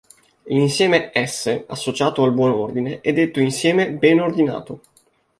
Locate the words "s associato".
1.13-2.23